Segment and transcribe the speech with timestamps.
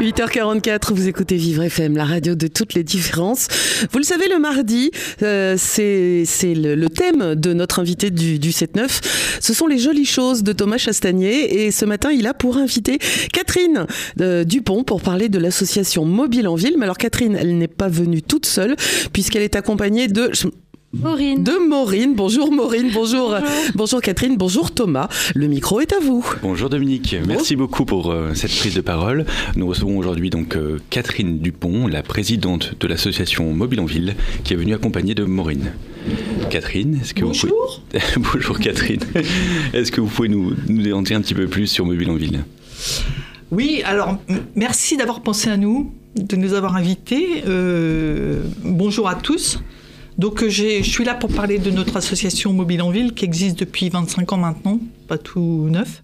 [0.00, 3.46] 8h44, vous écoutez Vivre FM, la radio de toutes les différences.
[3.90, 4.90] Vous le savez, le mardi,
[5.22, 6.24] euh, c'est
[6.54, 9.00] le, le thème de notre invité du, du 7-9.
[9.40, 11.64] Ce sont les jolies choses de Thomas Chastanier.
[11.64, 12.98] Et ce matin, il a pour inviter
[13.32, 13.86] Catherine
[14.20, 16.74] euh, Dupont pour parler de l'association Mobile en Ville.
[16.76, 18.76] Mais alors, Catherine, elle n'est pas venue toute seule,
[19.12, 20.30] puisqu'elle est accompagnée de...
[21.00, 21.42] Maureen.
[21.42, 22.14] De Maureen.
[22.14, 23.34] Bonjour Maureen, bonjour.
[23.74, 24.00] bonjour.
[24.00, 25.08] Catherine, bonjour Thomas.
[25.34, 26.24] Le micro est à vous.
[26.40, 29.26] Bonjour Dominique, merci beaucoup pour euh, cette prise de parole.
[29.56, 34.52] Nous recevons aujourd'hui donc euh, Catherine Dupont, la présidente de l'association Mobile en Ville, qui
[34.52, 35.72] est venue accompagnée de Maureen.
[36.50, 37.82] Catherine, est-ce que Bonjour.
[37.92, 38.28] vous pouvez...
[38.32, 39.00] bonjour Catherine.
[39.72, 42.16] Est-ce que vous pouvez nous, nous en dire un petit peu plus sur Mobile en
[42.16, 42.44] Ville?
[43.50, 44.18] Oui, alors
[44.54, 47.42] merci d'avoir pensé à nous, de nous avoir invités.
[47.48, 49.58] Euh, bonjour à tous.
[50.18, 53.58] Donc euh, je suis là pour parler de notre association Mobile en Ville qui existe
[53.58, 56.02] depuis 25 ans maintenant, pas tout neuf.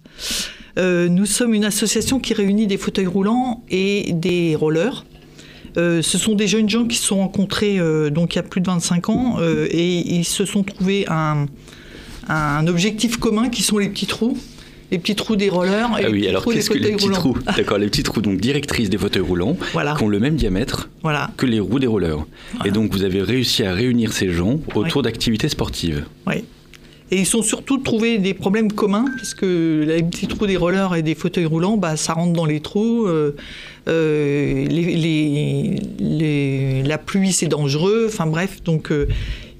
[0.77, 5.05] Euh, nous sommes une association qui réunit des fauteuils roulants et des rollers.
[5.77, 7.79] Euh, ce sont des jeunes gens qui se sont rencontrés
[8.11, 11.45] donc il y a plus de 25 ans et ils se sont trouvés un,
[12.27, 14.37] un objectif commun qui sont les petits trous,
[14.91, 16.95] les petits trous des rollers et Ah les oui, petits alors qu'est-ce que les fauteuils
[16.95, 17.17] petits roulants.
[17.19, 17.37] trous?
[17.57, 19.95] D'accord, les petits trous, donc directrices des fauteuils roulants, Voilà.
[19.97, 22.25] qui ont le même diamètre Voilà, que les roues des rollers.
[22.65, 26.05] Et donc vous avez réussi à réunir ces gens autour d'activités sportives.
[26.27, 26.43] oui.
[27.13, 30.95] Et ils sont surtout trouvés des problèmes communs, parce que les petits trous des rollers
[30.95, 33.05] et des fauteuils roulants, bah, ça rentre dans les trous.
[33.05, 33.35] euh,
[33.89, 38.05] euh, les, les- les- la pluie, c'est dangereux.
[38.07, 39.07] Enfin bref, donc euh,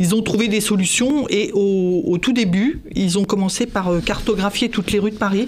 [0.01, 1.27] ils ont trouvé des solutions.
[1.29, 5.15] Et au, au tout début, ils ont commencé par euh, cartographier toutes les rues de
[5.17, 5.47] Paris.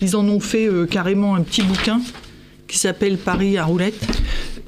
[0.00, 2.00] Ils en ont fait euh, carrément un petit bouquin
[2.68, 4.00] qui s'appelle Paris à roulettes.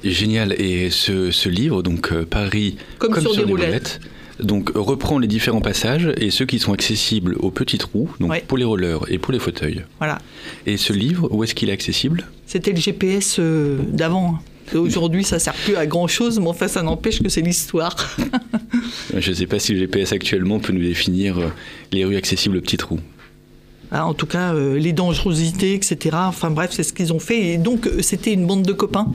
[0.05, 0.55] Génial.
[0.61, 4.01] Et ce, ce livre, donc euh, Paris Comme sur des roulettes.
[4.41, 8.45] donc reprend les différents passages et ceux qui sont accessibles aux petits trous, donc Ouais.
[8.47, 9.83] pour les rollers et pour les fauteuils.
[9.99, 10.19] Voilà.
[10.67, 12.27] Et ce livre, où est-ce qu'il est accessible?
[12.47, 14.39] C'était le GPS euh, d'avant.
[14.75, 17.97] Et Aujourd'hui, ça sert plus à grand chose, mais enfin, ça n'empêche que c'est l'histoire.
[19.17, 21.49] Je ne sais pas si le GPS actuellement peut nous définir euh,
[21.93, 23.01] les rues accessibles aux petits trous.
[23.91, 26.17] Ah, en tout cas, euh, les dangerosités, etc.
[26.19, 27.53] Enfin bref, c'est ce qu'ils ont fait.
[27.53, 29.07] Et donc, euh, c'était une bande de copains.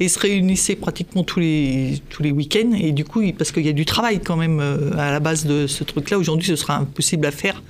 [0.00, 2.72] Et ils se réunissaient pratiquement tous les, tous les week-ends.
[2.76, 4.60] Et du coup, parce qu'il y a du travail quand même
[4.96, 6.18] à la base de ce truc-là.
[6.18, 7.62] Aujourd'hui, ce sera impossible à faire.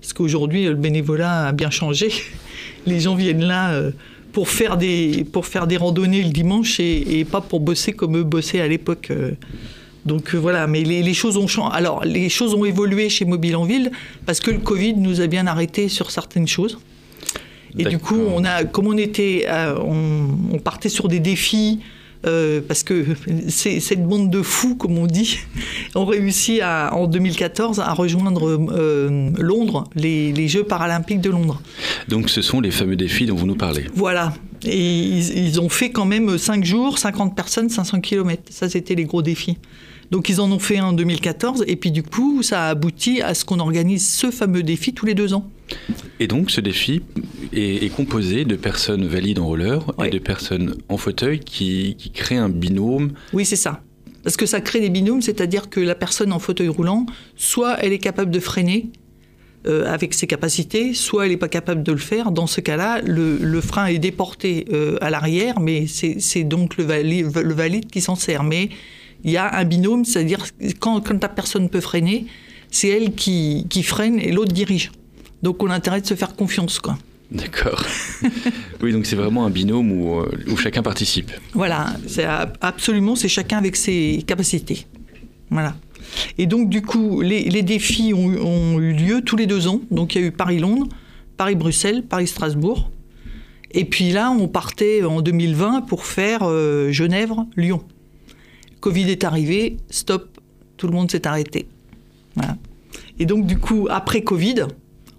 [0.00, 2.10] Parce qu'aujourd'hui, le bénévolat a bien changé.
[2.86, 3.78] Les gens viennent là
[4.32, 8.16] pour, faire des, pour faire des randonnées le dimanche et, et pas pour bosser comme
[8.16, 9.10] eux bossaient à l'époque.
[10.06, 11.74] Donc euh, voilà, mais les, les choses ont changé.
[11.76, 13.90] Alors, les choses ont évolué chez Mobile en Ville
[14.24, 16.78] parce que le Covid nous a bien arrêtés sur certaines choses.
[17.78, 21.80] Et du coup, on a, comme on était, euh, on, on partait sur des défis.
[22.26, 23.04] euh, parce que
[23.48, 25.38] cette bande de fous, comme on dit,
[25.94, 31.60] ont réussi à, en 2014 à rejoindre euh, Londres, les, les Jeux paralympiques de Londres.
[32.08, 33.84] Donc ce sont les fameux défis dont vous nous parlez.
[33.94, 34.32] Voilà.
[34.64, 38.42] Et ils, ils ont fait quand même 5 jours, 50 personnes, 500 km.
[38.50, 39.58] Ça, c'était les gros défis.
[40.10, 41.64] Donc, ils en ont fait un en 2014.
[41.66, 45.06] Et puis, du coup, ça a abouti à ce qu'on organise ce fameux défi tous
[45.06, 45.50] les deux ans.
[46.20, 47.02] Et donc ce défi
[47.52, 50.06] est, est composé de personnes valides en roller Ouais.
[50.06, 53.12] et de personnes en fauteuil qui, qui créent un binôme.
[53.32, 53.82] Oui, c'est ça.
[54.22, 57.92] Parce que ça crée des binômes, c'est-à-dire que la personne en fauteuil roulant, soit elle
[57.92, 58.90] est capable de freiner
[59.66, 62.30] euh, avec ses capacités, soit elle n'est pas capable de le faire.
[62.30, 66.84] Dans ce cas-là, le, le frein est déporté euh, à l'arrière, mais c'est donc le,
[66.84, 68.44] vali- le valide qui s'en sert.
[68.44, 68.68] Mais
[69.26, 70.46] il y a un binôme, c'est-à-dire
[70.80, 72.24] quand, quand la personne peut freiner,
[72.70, 74.90] c'est elle qui, qui freine et l'autre dirige.
[75.42, 76.96] Donc on a intérêt de se faire confiance, quoi.
[77.30, 77.84] D'accord.
[78.82, 81.30] oui, donc c'est vraiment un binôme où, euh, où chacun participe.
[81.52, 82.24] Voilà, c'est
[82.60, 84.86] absolument, c'est chacun avec ses capacités.
[85.50, 85.74] Voilà.
[86.38, 89.66] Et donc, du coup, les, les défis ont, eu- ont eu lieu tous les deux
[89.66, 89.80] ans.
[89.90, 90.88] Donc, il y a eu Paris-Londres,
[91.36, 92.90] Paris-Bruxelles, Paris-Strasbourg.
[93.72, 97.82] Et puis là, on partait en 2020 pour faire euh, Genève-Lyon.
[98.86, 100.38] Covid est arrivé, stop,
[100.76, 101.66] tout le monde s'est arrêté.
[103.18, 104.66] Et donc, du coup, après Covid,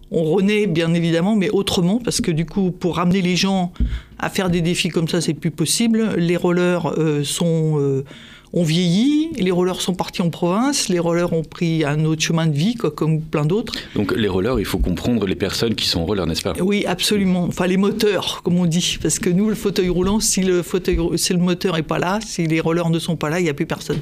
[0.09, 3.73] on renaît bien évidemment, mais autrement, parce que du coup, pour ramener les gens
[4.19, 6.13] à faire des défis comme ça, c'est plus possible.
[6.15, 8.05] Les rollers euh, sont, euh,
[8.53, 12.47] ont vieilli, les rollers sont partis en province, les rollers ont pris un autre chemin
[12.47, 13.73] de vie, quoi, comme plein d'autres.
[13.95, 16.53] Donc les rollers, il faut comprendre les personnes qui sont en roller, n'est-ce pas?
[16.59, 17.43] Oui, absolument.
[17.43, 20.99] Enfin, les moteurs, comme on dit, parce que nous, le fauteuil roulant, si le fauteuil,
[21.15, 23.49] si le moteur est pas là, si les rollers ne sont pas là, il n'y
[23.49, 23.99] a plus personne.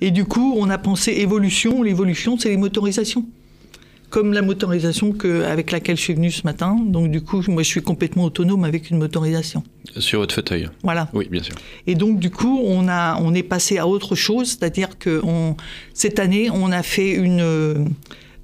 [0.00, 1.82] Et du coup, on a pensé évolution.
[1.82, 3.24] L'évolution, c'est les motorisations.
[4.12, 6.76] Comme la motorisation que, avec laquelle je suis venue ce matin.
[6.86, 9.64] Donc du coup, moi je suis complètement autonome avec une motorisation.
[9.96, 11.08] Sur votre fauteuil Voilà.
[11.14, 11.54] Oui, bien sûr.
[11.86, 15.56] Et donc du coup, on, a, on est passé à autre chose, c'est-à-dire que on,
[15.94, 17.86] cette année, on a fait, une,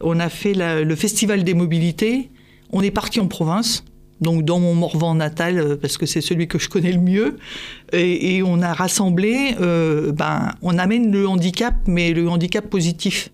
[0.01, 2.31] on a fait la- le Festival des mobilités.
[2.73, 3.85] On est parti en province.
[4.21, 7.37] Donc dans mon Morvan natal, euh, parce que c'est celui que je connais le mieux,
[7.93, 13.31] et, et on a rassemblé, euh, ben, on amène le handicap, mais le handicap positif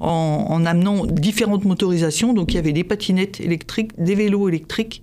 [0.00, 2.32] en, en amenant différentes motorisations.
[2.32, 5.02] Donc il y avait des patinettes électriques, des vélos électriques.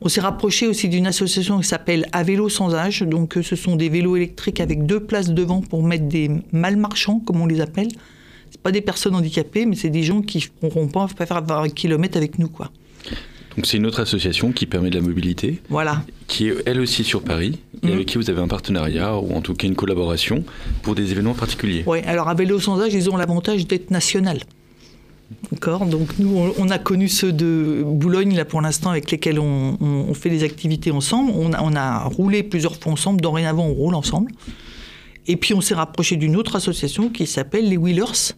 [0.00, 3.02] On s'est rapproché aussi d'une association qui s'appelle À vélo sans âge.
[3.02, 7.20] Donc euh, ce sont des vélos électriques avec deux places devant pour mettre des malmarchants,
[7.20, 7.88] comme on les appelle.
[8.50, 11.68] C'est pas des personnes handicapées, mais c'est des gens qui ne pourront pas faire 20
[11.74, 12.70] km avec nous, quoi.
[13.58, 16.04] Donc c'est une autre association qui permet de la mobilité, Voilà.
[16.28, 17.92] qui est elle aussi sur Paris, et Mhm.
[17.92, 20.44] avec qui vous avez un partenariat, ou en tout cas une collaboration,
[20.82, 21.82] pour des événements particuliers.
[21.84, 24.38] Ouais, alors à vélo sans âge, ils ont l'avantage d'être national.
[25.50, 25.86] D'accord?
[25.86, 29.76] Donc nous, on, on a connu ceux de Boulogne, là pour l'instant, avec lesquels on,
[29.80, 31.32] on- on fait des activités ensemble.
[31.34, 34.30] On a, on a roulé plusieurs fois ensemble, dorénavant on roule ensemble.
[35.26, 38.34] Et puis on s'est rapproché d'une autre association qui s'appelle les Wheelers,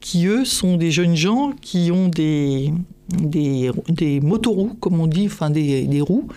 [0.00, 2.72] qui eux sont des jeunes gens qui ont des,
[3.20, 6.28] des, des motoroues, comme on dit, enfin des, des roues.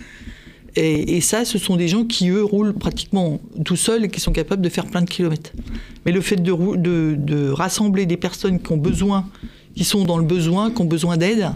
[0.78, 4.32] Et, ça, ce sont des gens qui, eux, roulent pratiquement tout seuls et qui sont
[4.32, 5.52] capables de faire plein de kilomètres.
[6.04, 9.26] Mais le fait de, de rassembler des personnes qui ont besoin,
[9.74, 11.48] qui sont dans le besoin, qui ont besoin d'aide,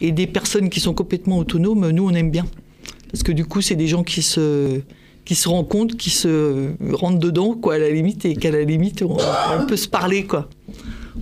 [0.00, 2.46] et des personnes qui sont complètement autonomes, nous, on aime bien.
[3.10, 4.80] Parce que du coup, c'est des gens qui se,
[5.24, 9.02] qui se rencontrent, qui se rentrent dedans, quoi, à la limite, et qu'à la limite,
[9.02, 9.16] on,
[9.58, 10.48] on peut se parler, quoi.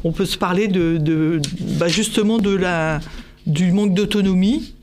[0.04, 1.40] On peut se parler de, de
[1.78, 3.00] bah, justement de la,
[3.48, 4.74] du manque d'autonomie,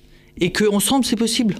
[0.41, 1.55] et qu'ensemble, c'est possible.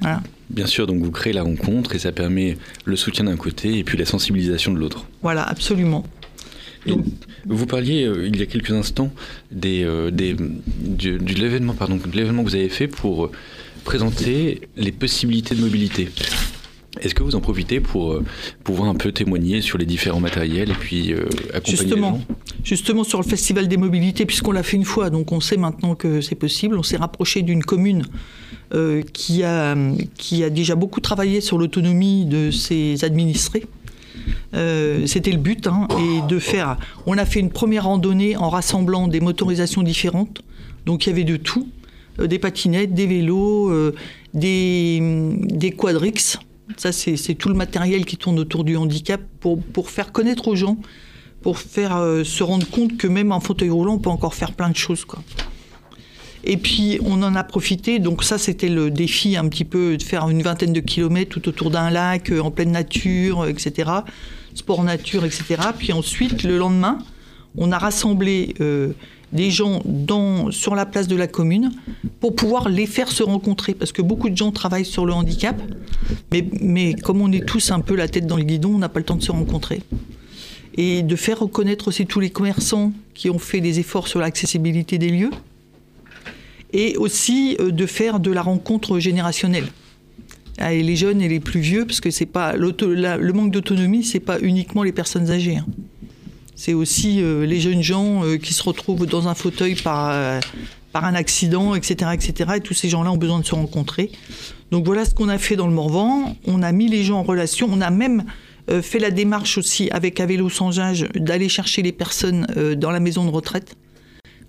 [0.00, 0.22] Voilà.
[0.50, 3.84] Bien sûr, donc vous créez la rencontre, et ça permet le soutien d'un côté, et
[3.84, 5.06] puis la sensibilisation de l'autre.
[5.22, 6.04] Voilà, absolument.
[6.86, 6.94] Et
[7.46, 9.10] Vous parliez euh, il y a quelques instants
[9.50, 13.32] des, euh, des, du, de l'événement pardon, de l'événement que vous avez fait pour euh,
[13.84, 16.08] présenter les possibilités de mobilité.
[17.00, 18.20] Est-ce que vous en profitez pour
[18.64, 21.12] pouvoir un peu témoigner sur les différents matériels et puis
[21.52, 22.26] accompagner Justement, les gens?
[22.68, 25.94] Justement sur le Festival des mobilités, puisqu'on l'a fait une fois, donc on sait maintenant
[25.94, 26.78] que c'est possible.
[26.78, 28.04] On s'est rapproché d'une commune
[28.74, 29.74] euh, qui, a,
[30.50, 33.64] déjà beaucoup travaillé sur l'autonomie de ses administrés.
[34.52, 36.76] Euh, C'était le but, hein, et de faire.
[37.06, 40.42] On a fait une première randonnée en rassemblant des motorisations différentes.
[40.84, 41.68] Donc il y avait de tout
[42.20, 43.72] euh, des patinettes, des vélos,
[44.34, 46.36] des, des quadrix.
[46.76, 50.76] Ça, c'est tout le matériel qui tourne autour du handicap pour faire connaître aux gens,
[51.48, 54.52] pour faire euh, se rendre compte que même en fauteuil roulant, on peut encore faire
[54.52, 55.06] plein de choses.
[55.06, 55.20] Quoi.
[56.44, 58.00] Et puis, on en a profité.
[58.00, 61.48] Donc, ça, c'était le défi un petit peu de faire une vingtaine de kilomètres tout
[61.48, 63.90] autour d'un lac, euh, en pleine nature, euh, etc.
[64.52, 65.56] Sport nature, etc.
[65.78, 66.98] Puis ensuite, le lendemain,
[67.56, 68.54] on a rassemblé
[69.32, 69.80] des gens
[70.50, 71.72] sur la place de la commune
[72.20, 73.72] pour pouvoir les faire se rencontrer.
[73.72, 75.56] Parce que beaucoup de gens travaillent sur le handicap,
[76.30, 78.90] mais, mais comme on est tous un peu la tête dans le guidon, on n'a
[78.90, 79.80] pas le temps de se rencontrer.
[80.80, 84.96] Et de faire reconnaître aussi tous les commerçants qui ont fait des efforts sur l'accessibilité
[84.96, 85.30] des lieux.
[86.72, 89.66] Et aussi euh, de faire de la rencontre générationnelle.
[90.58, 94.20] Ah, les jeunes et les plus vieux, parce que c'est pas le manque d'autonomie, c'est
[94.20, 95.56] pas uniquement les personnes âgées.
[95.56, 95.66] hein.
[96.54, 100.40] C'est aussi euh, les jeunes gens euh, qui se retrouvent dans un fauteuil par,
[100.92, 102.52] par un accident, etc., etc.
[102.56, 104.12] Et tous ces gens-là ont besoin de se rencontrer.
[104.70, 106.36] Donc voilà ce qu'on a fait dans le Morvan.
[106.46, 107.68] On a mis les gens en relation.
[107.70, 108.24] On a même
[108.82, 112.90] fait la démarche aussi avec À vélo sans âge d'aller chercher les personnes euh, dans
[112.90, 113.76] la maison de retraite.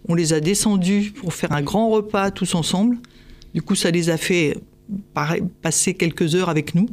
[0.08, 2.98] On les a descendus pour faire un grand repas tous ensemble.
[3.54, 4.58] Du coup, ça les a fait
[5.62, 6.88] passer quelques heures avec nous.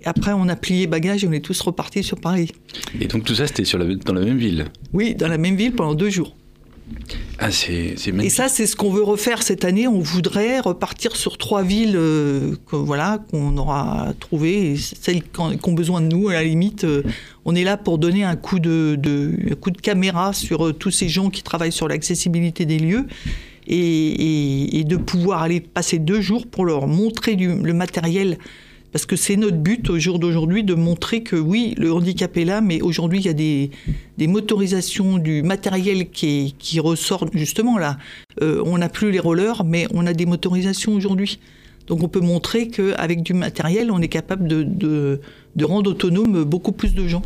[0.00, 2.52] Et après, on a plié bagages et on est tous repartis sur Paris.
[3.00, 4.66] Et donc tout ça, c'était sur la- dans la même ville?
[4.92, 6.36] Oui, dans la même ville pendant deux jours.
[7.40, 9.86] Ah, Et ça, c'est ce qu'on veut refaire cette année.
[9.86, 16.00] On voudrait repartir sur trois villes euh, voilà, qu'on aura trouvées, celles qui ont besoin
[16.00, 16.28] de nous.
[16.28, 17.02] À la limite, euh,
[17.44, 18.98] on est là pour donner un coup de,
[19.50, 23.06] un coup de caméra sur euh, tous ces gens qui travaillent sur l'accessibilité des lieux.
[23.70, 28.38] Et, de pouvoir aller passer deux jours pour leur montrer le matériel
[28.92, 32.44] parce que c'est notre but au jour d'aujourd'hui de montrer que oui, le handicap est
[32.44, 33.70] là, mais aujourd'hui il y a des,
[34.26, 37.98] motorisations, du matériel qui, qui ressort justement là.
[38.42, 41.38] Euh, on n'a plus les rollers, mais on a des motorisations aujourd'hui.
[41.86, 46.72] Donc on peut montrer qu'avec du matériel, on est capable de, de, rendre autonome beaucoup
[46.72, 47.22] plus de gens.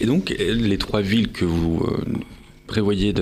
[0.00, 2.04] Et donc, les trois villes que vous euh,
[2.72, 3.12] prévoyez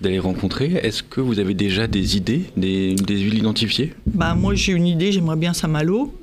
[0.00, 0.74] d'aller rencontrer.
[0.82, 3.92] Est-ce que vous avez déjà des idées, des, des villes identifiées?
[4.06, 6.14] Bah, moi, j'ai une idée, j'aimerais bien Saint-Malo,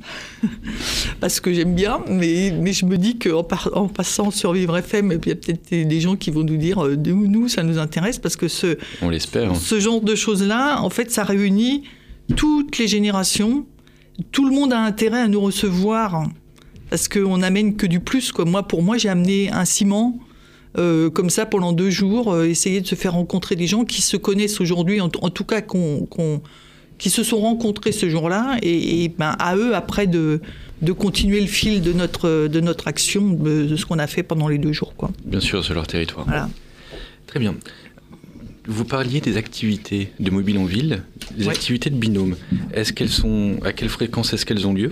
[1.20, 5.08] parce que j'aime bien, mais, mais je me dis qu'en en passant sur Vivre FM,
[5.22, 7.78] il y a peut-être des- gens qui vont nous dire euh, nous, nous, ça nous
[7.78, 9.54] intéresse, parce que ce, On l'espère.
[9.58, 11.84] ce genre de choses-là, en fait, ça réunit
[12.38, 13.66] toutes les générations.
[14.32, 16.30] Tout le monde a intérêt à nous recevoir
[16.90, 18.32] parce qu'on n'amène que du plus.
[18.32, 18.46] Quoi.
[18.46, 20.18] Moi, pour moi, j'ai amené un ciment
[20.78, 24.02] euh, comme ça pendant deux jours, euh, essayer de se faire rencontrer des gens qui
[24.02, 26.42] se connaissent aujourd'hui, en, en tout cas qu'on, qu'on-
[26.98, 30.42] qui se sont rencontrés ce jour-là, et, et, ben, à eux après de,
[30.82, 34.22] de continuer le fil de notre, de notre action, de, de ce qu'on a fait
[34.22, 34.94] pendant les deux jours.
[34.96, 35.10] Quoi.
[35.26, 36.26] Bien sûr, sur leur territoire.
[36.26, 36.50] Voilà.
[37.26, 37.56] Très bien.
[38.68, 41.04] Vous parliez des activités de mobile en ville,
[41.38, 41.52] des Ouais.
[41.52, 42.36] activités de binôme.
[42.74, 44.92] Est-ce qu'elles sont, à quelle fréquence est-ce qu'elles ont lieu?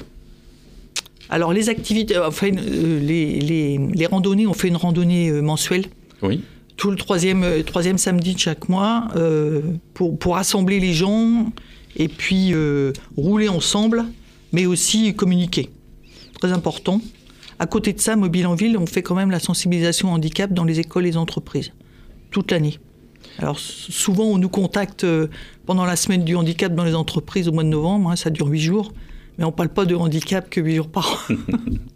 [1.30, 5.86] Alors les activités, enfin euh, les, les, les randonnées, on fait une randonnée euh, mensuelle,
[6.22, 6.42] Oui.
[6.78, 9.62] tout le troisième, euh, troisième samedi de chaque mois, euh,
[9.94, 11.52] pour, pour rassembler les gens
[11.98, 14.06] et puis euh, rouler ensemble,
[14.54, 15.70] mais aussi communiquer.
[16.40, 17.02] Très important.
[17.60, 20.54] À côté de ça, Mobile en Ville, on fait quand même la sensibilisation au handicap
[20.54, 21.74] dans les écoles et les entreprises,
[22.32, 22.78] toute l'année.
[23.40, 25.28] Alors souvent, on nous contacte euh,
[25.66, 28.48] pendant la semaine du handicap dans les entreprises au mois de novembre, hein, ça dure
[28.48, 28.94] huit jours,
[29.38, 31.36] mais on ne parle pas de handicap que huit jours par an.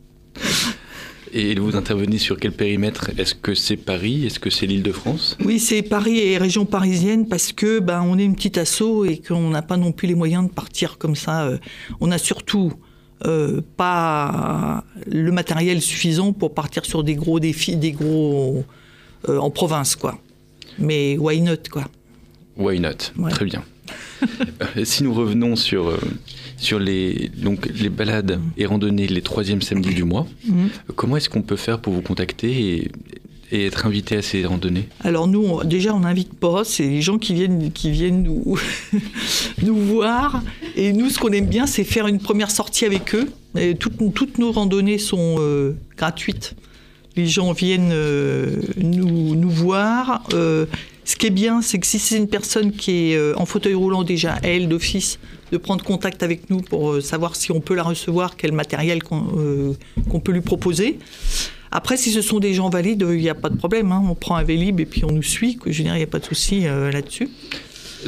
[1.33, 3.09] Et vous intervenez sur quel périmètre?
[3.17, 4.25] Est-ce que c'est Paris?
[4.25, 5.37] Est-ce que c'est l'île de France?
[5.45, 9.17] Oui, c'est Paris et région parisienne parce que ben on est une petite asso et
[9.17, 11.45] qu'on n'a pas non plus les moyens de partir comme ça.
[11.45, 11.57] euh.
[12.01, 12.73] On n'a surtout
[13.25, 18.65] euh, pas le matériel suffisant pour partir sur des gros défis, des gros
[19.29, 20.19] euh, en province quoi.
[20.79, 21.85] Mais why not quoi?
[22.57, 23.13] Why not?
[23.17, 23.31] Ouais.
[23.31, 23.63] Très bien.
[24.83, 25.97] Si nous revenons sur,
[26.57, 30.69] sur les, donc, les balades et randonnées les troisièmes samedis du mois, Mhm.
[30.95, 32.91] comment est-ce qu'on peut faire pour vous contacter et,
[33.51, 34.87] et être invité à ces randonnées?
[35.03, 36.63] Alors nous, on- déjà, on n'invite pas.
[36.63, 38.57] C'est les gens qui viennent, qui viennent nous,
[39.63, 40.41] nous voir.
[40.75, 43.29] Et nous, ce qu'on aime bien, c'est faire une première sortie avec eux.
[43.57, 46.55] Et toutes, toutes nos randonnées sont euh, gratuites.
[47.17, 50.23] Les gens viennent euh, nous, nous voir.
[50.33, 50.65] Euh,
[51.03, 54.03] ce qui est bien, c'est que si c'est une personne qui est en fauteuil roulant
[54.03, 55.19] déjà, elle, d'office,
[55.51, 59.03] de prendre contact avec nous pour euh, savoir si on peut la recevoir, quel matériel
[59.03, 59.73] qu'on euh,
[60.09, 60.97] qu'on peut lui proposer.
[61.71, 63.91] Après, si ce sont des gens valides, il n'y a pas de problème.
[63.91, 64.03] hein.
[64.09, 65.55] On prend un Vélib et puis on nous suit.
[65.55, 65.71] quoi.
[65.71, 67.29] Je veux dire, il n'y a pas de souci euh, là-dessus.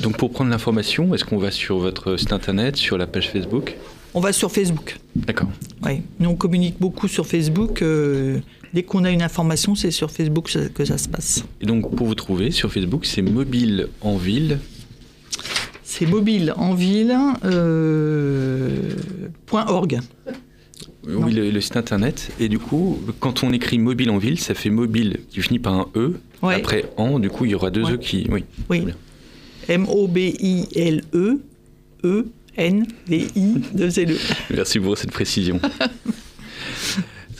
[0.02, 3.76] Donc pour prendre l'information, est-ce qu'on va sur votre site internet, sur la page Facebook?
[4.16, 4.98] On va sur Facebook.
[5.16, 5.48] D'accord.
[5.86, 6.02] Oui.
[6.20, 7.82] Nous, on communique beaucoup sur Facebook.
[7.82, 8.40] euh,
[8.74, 11.44] dès qu'on a une information, c'est sur Facebook que ça- que ça se passe.
[11.62, 14.60] Et donc pour vous trouver sur Facebook, c'est mobile en ville.
[16.06, 17.16] C'est mobile en ville.
[17.46, 18.90] euh.
[21.06, 22.32] Oui, le, le site internet.
[22.40, 25.74] Et du coup, quand on écrit mobile en ville, ça fait mobile qui finit par
[25.74, 26.16] un E.
[26.42, 26.56] Ouais.
[26.56, 27.94] Après en, du coup, il y aura deux Ouais.
[27.94, 28.28] E qui.
[28.30, 28.44] Oui.
[28.70, 28.78] Oui.
[28.80, 28.96] Très bien.
[29.68, 31.40] M-O-B-I-L-E.
[32.06, 33.54] E-N-V-I.
[33.74, 34.18] Deux L-E.
[34.54, 35.60] Merci pour cette précision.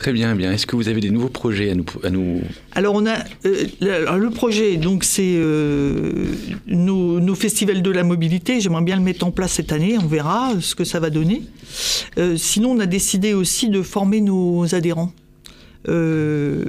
[0.04, 0.52] Très bien, bien.
[0.52, 1.76] Est-ce que vous avez des nouveaux projets à
[2.10, 2.42] nous.
[2.74, 6.26] Alors on a euh, le, projet, donc c'est euh,
[6.68, 8.60] nos, festivals de la mobilité.
[8.60, 9.98] J'aimerais bien le mettre en place cette année.
[9.98, 11.44] On verra ce que ça va donner.
[12.18, 15.14] Euh, sinon, on a décidé aussi de former nos adhérents.
[15.88, 16.66] Euh,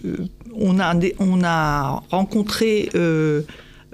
[0.54, 0.94] on a
[1.42, 3.42] a rencontré euh,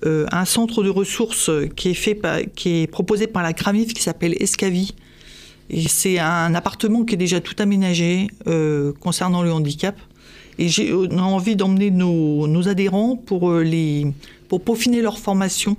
[0.05, 4.35] euh, un centre de ressources qui est qui est proposé par la Cramif qui s'appelle
[4.39, 4.95] Escavi.
[5.87, 9.99] C'est un appartement qui est déjà tout aménagé euh, concernant le handicap.
[10.59, 14.07] Et j'ai, a envie d'emmener nos, adhérents pour, euh, les,
[14.49, 15.77] pour peaufiner leur formation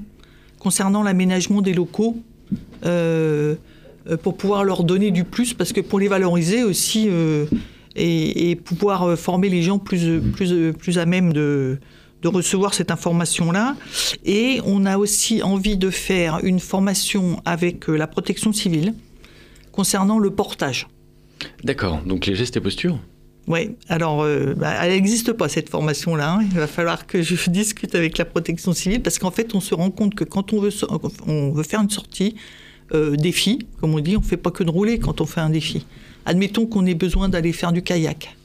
[0.59, 2.17] concernant l'aménagement des locaux,
[2.85, 3.55] euh,
[4.09, 7.45] euh, pour pouvoir leur donner du plus, parce que pour les valoriser aussi euh,
[7.95, 11.79] et, et pouvoir euh, former les gens plus, plus, plus à même de,
[12.21, 13.75] de recevoir cette information-là.
[14.25, 18.93] Et on a aussi envie de faire une formation avec euh, la protection civile
[19.71, 20.87] concernant le portage.
[21.63, 22.99] D'accord, donc les gestes et postures
[23.47, 26.33] Oui, alors euh, bah, elle n'existe pas cette formation-là.
[26.33, 26.39] hein.
[26.43, 29.73] Il va falloir que je discute avec la protection civile parce qu'en fait, on se
[29.73, 30.87] rend compte que quand on veut, so-
[31.27, 32.35] on veut faire une sortie,
[32.93, 35.41] euh, défi, comme on dit, on ne fait pas que de rouler quand on fait
[35.41, 35.85] un défi.
[36.25, 38.35] Admettons qu'on ait besoin d'aller faire du kayak.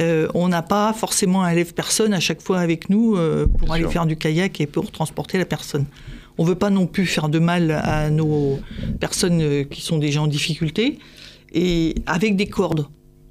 [0.00, 3.82] Euh, on n'a pas forcément un élève-personne à chaque fois avec nous pour Bien aller
[3.84, 3.92] sûr.
[3.92, 5.86] faire du kayak et pour transporter la personne.
[6.38, 8.58] On ne veut pas non plus faire de mal à nos
[8.98, 10.98] personnes qui sont déjà en difficulté
[11.52, 12.86] et avec des cordes.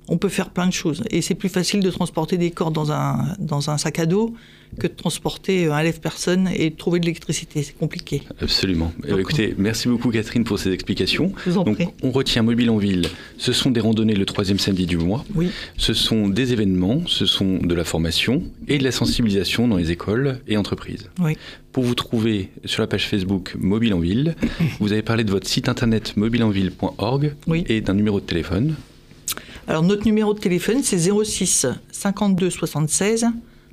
[0.08, 1.04] On peut faire plein de choses.
[1.12, 4.34] Et c'est plus facile de transporter des corps dans un, dans un sac à dos
[4.80, 7.64] que de transporter un lève-personne et de trouver de l'électricité.
[7.64, 8.24] C'est compliqué.
[8.42, 8.92] Absolument.
[9.08, 11.32] Euh, écoutez, merci beaucoup Catherine pour ces explications.
[11.46, 13.08] Je vous en Donc, on retient Mobile en Ville.
[13.38, 15.26] Ce sont des randonnées le troisième samedi du mois.
[15.36, 15.50] Oui.
[15.78, 19.92] Ce sont des événements, ce sont de la formation et de la sensibilisation dans les
[19.92, 21.10] écoles et entreprises.
[21.20, 21.38] Oui.
[21.72, 24.36] Pour vous trouver sur la page Facebook Mobile en Ville,
[24.80, 27.64] vous avez parlé de votre site internet mobileenville.org Oui.
[27.68, 28.76] et d'un numéro de téléphone.
[29.68, 33.28] Alors, notre numéro de téléphone, c'est 06 52 76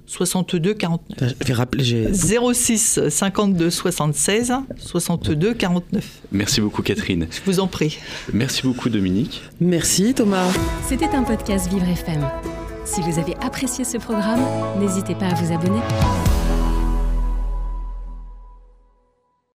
[0.07, 1.35] 62 49.
[1.41, 6.05] Je vais rappeler, j'ai- 06 52 76 62 49.
[6.33, 7.27] Merci beaucoup Catherine.
[7.31, 7.99] Je vous en prie.
[8.33, 9.43] Merci beaucoup Dominique.
[9.61, 10.49] Merci Thomas.
[10.89, 12.29] C'était un podcast Vivre FM.
[12.85, 14.41] Si vous avez apprécié ce programme,
[14.81, 15.81] n'hésitez pas à vous abonner.